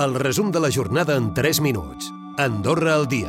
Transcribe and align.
El 0.00 0.14
resum 0.14 0.50
de 0.50 0.60
la 0.60 0.70
jornada 0.72 1.14
en 1.14 1.34
3 1.34 1.60
minuts. 1.60 2.06
Andorra 2.38 2.94
al 2.94 3.06
dia. 3.06 3.28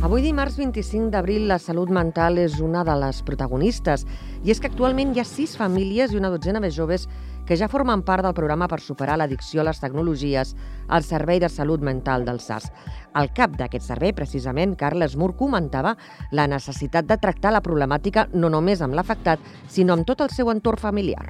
Avui 0.00 0.22
dimarts 0.24 0.56
25 0.56 1.10
d'abril 1.12 1.44
la 1.50 1.58
salut 1.60 1.92
mental 1.92 2.40
és 2.40 2.56
una 2.64 2.80
de 2.88 2.94
les 3.02 3.18
protagonistes 3.26 4.06
i 4.40 4.54
és 4.54 4.62
que 4.62 4.70
actualment 4.70 5.12
hi 5.12 5.20
ha 5.20 5.26
sis 5.28 5.58
famílies 5.60 6.14
i 6.14 6.16
una 6.16 6.30
dotzena 6.32 6.62
de 6.64 6.70
joves 6.72 7.04
que 7.44 7.58
ja 7.60 7.68
formen 7.68 8.00
part 8.00 8.24
del 8.24 8.32
programa 8.32 8.70
per 8.72 8.80
superar 8.80 9.18
l'addicció 9.20 9.60
a 9.60 9.68
les 9.68 9.82
tecnologies 9.84 10.54
al 10.88 11.04
Servei 11.04 11.44
de 11.44 11.52
Salut 11.52 11.84
Mental 11.84 12.24
del 12.24 12.40
SAS. 12.40 12.70
Al 13.12 13.28
cap 13.36 13.60
d'aquest 13.60 13.84
servei, 13.84 14.16
precisament, 14.16 14.72
Carles 14.80 15.18
Mur 15.20 15.34
comentava 15.36 15.98
la 16.32 16.48
necessitat 16.48 17.12
de 17.12 17.20
tractar 17.20 17.52
la 17.52 17.60
problemàtica 17.60 18.30
no 18.32 18.48
només 18.48 18.80
amb 18.80 18.96
l'afectat, 18.96 19.38
sinó 19.68 19.92
amb 19.92 20.08
tot 20.08 20.24
el 20.24 20.32
seu 20.32 20.48
entorn 20.48 20.80
familiar. 20.80 21.28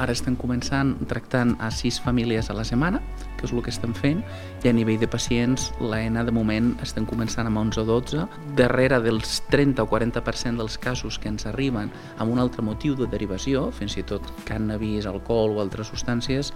Ara 0.00 0.14
estem 0.16 0.32
començant 0.40 0.94
tractant 1.10 1.50
a 1.60 1.68
sis 1.76 1.98
famílies 2.00 2.48
a 2.48 2.54
la 2.56 2.64
setmana, 2.64 3.02
que 3.36 3.44
és 3.44 3.52
el 3.52 3.60
que 3.64 3.72
estem 3.72 3.92
fent, 3.92 4.22
i 4.64 4.70
a 4.70 4.72
nivell 4.72 4.96
de 5.02 5.08
pacients, 5.12 5.66
l'ENA 5.80 6.22
de 6.24 6.32
moment 6.32 6.70
estem 6.80 7.04
començant 7.08 7.50
amb 7.50 7.60
11 7.60 7.82
o 7.82 7.84
12. 7.90 8.24
Darrere 8.56 9.02
dels 9.04 9.42
30 9.52 9.84
o 9.84 9.90
40% 9.90 10.56
dels 10.62 10.78
casos 10.80 11.18
que 11.20 11.28
ens 11.28 11.44
arriben 11.50 11.92
amb 12.16 12.32
un 12.32 12.40
altre 12.40 12.64
motiu 12.64 12.96
de 12.96 13.10
derivació, 13.12 13.68
fins 13.76 13.98
i 14.00 14.06
tot 14.08 14.24
cannabis, 14.48 15.04
alcohol 15.10 15.58
o 15.58 15.60
altres 15.60 15.92
substàncies, 15.92 16.54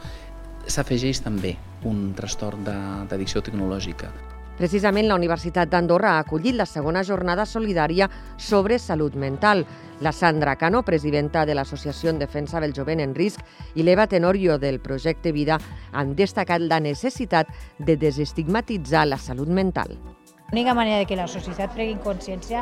s'afegeix 0.64 1.20
també 1.20 1.58
un 1.84 2.14
trastorn 2.16 2.64
d'addicció 2.64 3.44
tecnològica. 3.44 4.08
Precisament 4.54 5.08
la 5.08 5.16
Universitat 5.18 5.70
d'Andorra 5.70 6.12
ha 6.14 6.22
acollit 6.22 6.54
la 6.54 6.66
segona 6.66 7.02
jornada 7.02 7.42
solidària 7.44 8.06
sobre 8.38 8.78
salut 8.78 9.16
mental. 9.18 9.64
La 10.00 10.12
Sandra 10.12 10.54
Cano, 10.56 10.82
presidenta 10.82 11.44
de 11.44 11.54
l'Associació 11.54 12.10
en 12.10 12.20
Defensa 12.20 12.60
del 12.60 12.74
Jovent 12.74 13.02
en 13.02 13.14
Risc, 13.14 13.40
i 13.74 13.82
l'Eva 13.82 14.06
Tenorio 14.06 14.58
del 14.58 14.78
projecte 14.80 15.32
Vida 15.32 15.58
han 15.92 16.14
destacat 16.14 16.62
la 16.62 16.78
necessitat 16.78 17.50
de 17.78 17.96
desestigmatitzar 17.96 19.08
la 19.08 19.18
salut 19.18 19.48
mental. 19.48 19.98
L'única 20.52 20.75
manera 20.75 20.98
de 20.98 21.06
que 21.06 21.16
la 21.19 21.27
societat 21.27 21.72
pregui 21.75 21.97
consciència 22.05 22.60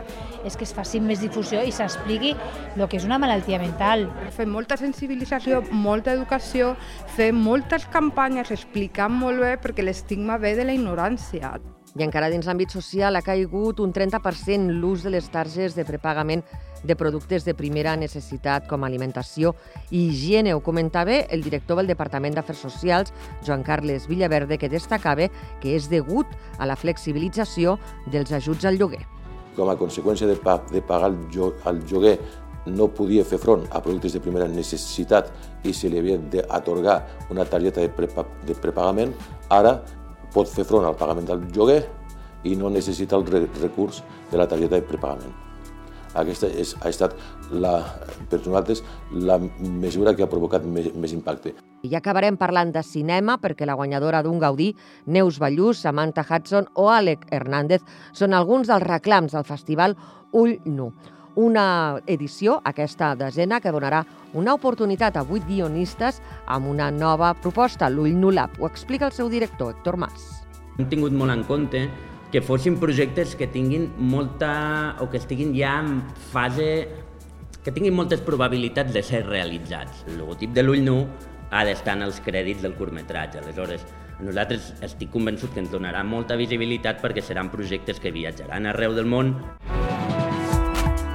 és 0.48 0.57
que 0.57 0.65
es 0.65 0.73
faci 0.73 1.01
més 1.03 1.20
difusió 1.20 1.61
i 1.61 1.75
s'expliqui 1.77 2.31
el 2.33 2.87
que 2.87 2.97
és 2.97 3.05
una 3.05 3.19
malaltia 3.20 3.59
mental. 3.61 4.07
Fem 4.33 4.48
molta 4.48 4.79
sensibilització, 4.81 5.61
molta 5.73 6.17
educació, 6.17 6.73
fem 7.19 7.37
moltes 7.37 7.85
campanyes 7.93 8.55
explicant 8.55 9.13
molt 9.13 9.45
bé 9.45 9.53
perquè 9.61 9.85
l'estigma 9.85 10.41
ve 10.41 10.57
de 10.57 10.65
la 10.65 10.79
ignorància. 10.79 11.53
I 11.93 12.07
encara 12.07 12.31
dins 12.33 12.47
l'àmbit 12.48 12.73
social 12.73 13.19
ha 13.19 13.25
caigut 13.25 13.81
un 13.85 13.91
30% 13.93 14.73
l'ús 14.81 15.03
de 15.05 15.11
les 15.12 15.27
targes 15.29 15.75
de 15.77 15.85
prepagament 15.85 16.41
de 16.83 16.97
productes 16.97 17.45
de 17.45 17.53
primera 17.55 17.93
necessitat 18.01 18.65
com 18.67 18.85
alimentació 18.85 19.53
i 19.91 20.07
higiene. 20.09 20.55
Ho 20.57 20.63
comentava 20.65 21.20
el 21.29 21.45
director 21.45 21.77
del 21.79 21.93
Departament 21.93 22.35
d'Afers 22.35 22.65
Socials, 22.65 23.13
Joan 23.45 23.63
Carles 23.63 24.09
Villaverde, 24.09 24.57
que 24.59 24.73
destacava 24.73 25.29
que 25.61 25.77
és 25.77 25.91
degut 25.93 26.27
a 26.59 26.67
la 26.67 26.79
flexibilització 26.81 27.77
dels 28.11 28.33
ajuts 28.33 28.65
al 28.65 28.81
lloguer. 28.81 29.05
Com 29.53 29.69
a 29.69 29.77
conseqüència 29.77 30.27
de, 30.27 30.39
pa 30.41 30.63
de 30.73 30.81
pagar 30.81 31.13
el 31.13 31.85
lloguer 31.85 32.17
no 32.73 32.87
podia 32.89 33.25
fer 33.27 33.37
front 33.43 33.67
a 33.69 33.81
productes 33.83 34.15
de 34.17 34.20
primera 34.23 34.47
necessitat 34.48 35.29
i 35.67 35.75
se 35.77 35.91
li 35.91 35.98
havia 35.98 36.17
d'atorgar 36.17 37.03
una 37.35 37.45
targeta 37.45 37.83
de, 37.83 37.91
prepa 37.93 38.25
de 38.47 38.55
prepagament, 38.55 39.13
ara 39.51 39.83
pot 40.35 40.49
fer 40.49 40.67
front 40.69 40.89
al 40.89 40.99
pagament 40.99 41.29
del 41.29 41.47
lloguer 41.55 41.81
i 42.49 42.57
no 42.59 42.71
necessita 42.73 43.17
el 43.17 43.27
recurs 43.61 44.03
de 44.31 44.39
la 44.41 44.49
targeta 44.51 44.79
de 44.79 44.87
prepagament. 44.87 45.35
Aquesta 46.19 46.49
és, 46.61 46.75
ha 46.83 46.91
estat, 46.93 47.15
la, 47.51 47.79
per 48.29 48.43
nosaltres, 48.43 48.83
la 49.13 49.39
mesura 49.41 50.13
que 50.17 50.25
ha 50.25 50.29
provocat 50.29 50.65
més, 50.69 50.91
més 50.93 51.15
impacte. 51.17 51.55
I 51.83 51.97
acabarem 51.97 52.37
parlant 52.39 52.73
de 52.75 52.83
cinema 52.85 53.39
perquè 53.41 53.67
la 53.67 53.79
guanyadora 53.79 54.21
d'un 54.23 54.39
Gaudí, 54.43 54.73
Neus 55.07 55.41
Ballús, 55.41 55.81
Samantha 55.81 56.25
Hudson 56.29 56.69
o 56.77 56.91
Alec 56.93 57.25
Hernández 57.33 57.83
són 58.13 58.37
alguns 58.37 58.69
dels 58.69 58.85
reclams 58.85 59.33
del 59.33 59.49
festival 59.49 59.97
Ull 60.37 60.59
Nu. 60.69 60.92
Una 61.35 62.03
edició, 62.07 62.59
aquesta 62.69 63.15
desena, 63.17 63.59
que 63.65 63.73
donarà 63.73 64.03
una 64.37 64.53
oportunitat 64.53 65.17
a 65.17 65.23
vuit 65.25 65.45
guionistes 65.48 66.19
amb 66.45 66.69
una 66.69 66.91
nova 66.93 67.33
proposta, 67.33 67.89
l'Ull 67.89 68.13
Nu 68.20 68.31
Lab. 68.31 68.59
Ho 68.61 68.69
explica 68.69 69.07
el 69.09 69.15
seu 69.17 69.31
director, 69.33 69.73
Héctor 69.73 69.97
Mas. 69.97 70.45
Hem 70.77 70.91
tingut 70.91 71.17
molt 71.17 71.33
en 71.33 71.45
compte 71.48 71.87
que 72.33 72.42
fossin 72.45 72.77
projectes 72.81 73.33
que 73.37 73.48
tinguin 73.48 73.89
molta... 73.97 74.97
o 75.01 75.09
que 75.09 75.17
estiguin 75.17 75.57
ja 75.57 75.79
en 75.81 76.03
fase... 76.33 76.89
que 77.65 77.73
tinguin 77.73 77.97
moltes 77.97 78.21
probabilitats 78.21 78.92
de 78.92 79.03
ser 79.03 79.25
realitzats. 79.25 80.05
El 80.09 80.19
logotip 80.21 80.53
de 80.53 80.65
l'ull 80.67 80.85
nu 80.85 80.98
ha 81.53 81.65
d'estar 81.65 81.97
en 81.97 82.09
els 82.09 82.21
crèdits 82.25 82.61
del 82.65 82.77
curtmetratge. 82.77 83.41
Aleshores, 83.41 83.87
nosaltres 84.21 84.73
estic 84.85 85.13
convençut 85.15 85.55
que 85.55 85.65
ens 85.65 85.73
donarà 85.73 86.05
molta 86.05 86.37
visibilitat 86.37 87.01
perquè 87.01 87.25
seran 87.25 87.53
projectes 87.53 88.01
que 88.01 88.13
viatjaran 88.13 88.69
arreu 88.69 88.97
del 88.97 89.09
món. 89.09 89.37